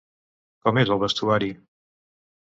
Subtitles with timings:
[0.67, 1.51] Com és el vestuari?